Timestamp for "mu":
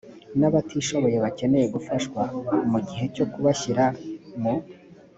2.71-2.79, 4.41-4.53